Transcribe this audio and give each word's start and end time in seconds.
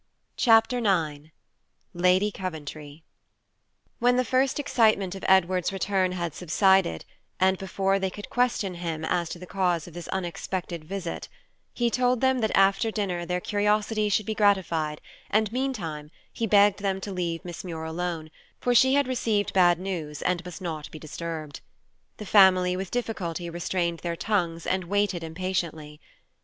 Chapter 0.35 0.79
IX 0.79 1.29
LADY 1.93 2.31
COVENTRY 2.31 3.03
When 3.99 4.15
the 4.15 4.25
first 4.25 4.59
excitement 4.59 5.13
of 5.13 5.23
Edward's 5.27 5.71
return 5.71 6.13
had 6.13 6.33
subsided, 6.33 7.05
and 7.39 7.55
before 7.59 7.99
they 7.99 8.09
could 8.09 8.27
question 8.27 8.73
him 8.73 9.05
as 9.05 9.29
to 9.29 9.37
the 9.37 9.45
cause 9.45 9.85
of 9.85 9.93
this 9.93 10.07
unexpected 10.07 10.85
visit, 10.85 11.29
he 11.75 11.91
told 11.91 12.19
them 12.19 12.39
that 12.39 12.57
after 12.57 12.89
dinner 12.89 13.27
their 13.27 13.39
curiosity 13.39 14.09
should 14.09 14.25
be 14.25 14.33
gratified, 14.33 15.01
and 15.29 15.51
meantime 15.51 16.09
he 16.33 16.47
begged 16.47 16.79
them 16.79 16.99
to 17.01 17.11
leave 17.11 17.45
Miss 17.45 17.63
Muir 17.63 17.83
alone, 17.83 18.31
for 18.59 18.73
she 18.73 18.95
had 18.95 19.07
received 19.07 19.53
bad 19.53 19.77
news 19.77 20.23
and 20.23 20.43
must 20.43 20.63
not 20.63 20.89
be 20.89 20.97
disturbed. 20.97 21.61
The 22.17 22.25
family 22.25 22.75
with 22.75 22.89
difficulty 22.89 23.51
restrained 23.51 23.99
their 23.99 24.15
tongues 24.15 24.65
and 24.65 24.85
waited 24.85 25.23
impatiently. 25.23 26.01